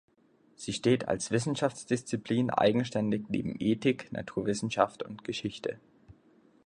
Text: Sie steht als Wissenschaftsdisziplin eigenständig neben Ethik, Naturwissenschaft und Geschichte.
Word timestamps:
Sie 0.55 0.73
steht 0.73 1.07
als 1.07 1.29
Wissenschaftsdisziplin 1.29 2.49
eigenständig 2.49 3.29
neben 3.29 3.55
Ethik, 3.59 4.11
Naturwissenschaft 4.11 5.03
und 5.03 5.23
Geschichte. 5.23 5.77